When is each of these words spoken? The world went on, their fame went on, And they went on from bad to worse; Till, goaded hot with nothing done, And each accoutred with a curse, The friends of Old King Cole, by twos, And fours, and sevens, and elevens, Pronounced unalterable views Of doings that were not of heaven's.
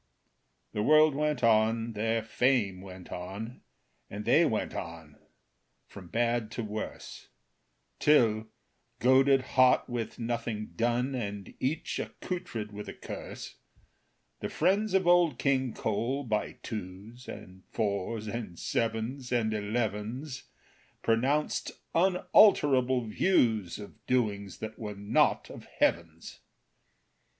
The 0.73 0.81
world 0.81 1.13
went 1.13 1.43
on, 1.43 1.93
their 1.93 2.23
fame 2.23 2.81
went 2.81 3.11
on, 3.11 3.61
And 4.09 4.25
they 4.25 4.45
went 4.45 4.73
on 4.73 5.19
from 5.85 6.07
bad 6.07 6.49
to 6.53 6.63
worse; 6.63 7.27
Till, 7.99 8.47
goaded 8.97 9.41
hot 9.53 9.87
with 9.87 10.17
nothing 10.17 10.71
done, 10.75 11.13
And 11.13 11.53
each 11.59 11.99
accoutred 11.99 12.71
with 12.71 12.89
a 12.89 12.95
curse, 12.95 13.57
The 14.39 14.49
friends 14.49 14.95
of 14.95 15.05
Old 15.05 15.37
King 15.37 15.71
Cole, 15.71 16.23
by 16.23 16.53
twos, 16.63 17.27
And 17.27 17.61
fours, 17.69 18.25
and 18.27 18.57
sevens, 18.57 19.31
and 19.31 19.53
elevens, 19.53 20.45
Pronounced 21.03 21.73
unalterable 21.93 23.05
views 23.05 23.77
Of 23.77 24.03
doings 24.07 24.57
that 24.61 24.79
were 24.79 24.95
not 24.95 25.51
of 25.51 25.65
heaven's. 25.77 26.39